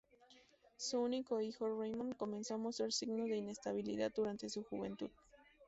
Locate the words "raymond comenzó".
1.79-2.55